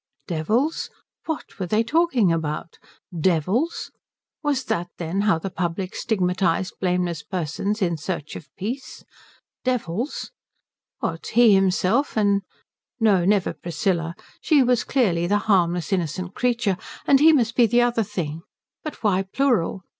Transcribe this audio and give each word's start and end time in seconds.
Devils? 0.25 0.89
What 1.27 1.59
were 1.59 1.67
they 1.67 1.83
talking 1.83 2.31
about? 2.33 2.79
Devils? 3.15 3.91
Was 4.41 4.63
that, 4.63 4.89
then, 4.97 5.21
how 5.21 5.37
the 5.37 5.51
public 5.51 5.95
stigmatized 5.95 6.73
blameless 6.79 7.21
persons 7.21 7.83
in 7.83 7.97
search 7.97 8.35
of 8.35 8.49
peace? 8.57 9.03
Devils? 9.63 10.31
What, 11.01 11.27
himself 11.27 12.17
and 12.17 12.41
no, 12.99 13.25
never 13.25 13.53
Priscilla. 13.53 14.15
She 14.41 14.63
was 14.63 14.83
clearly 14.83 15.27
the 15.27 15.37
harmless 15.45 15.93
innocent 15.93 16.33
creature, 16.33 16.77
and 17.05 17.19
he 17.19 17.31
must 17.31 17.55
be 17.55 17.67
the 17.67 17.81
other 17.83 18.01
thing. 18.01 18.41
But 18.83 19.03
why 19.03 19.21
plural? 19.21 19.83